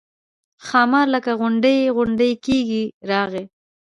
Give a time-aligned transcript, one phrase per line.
[0.67, 3.45] ښامار لکه غونډی غونډی کېږي راغی.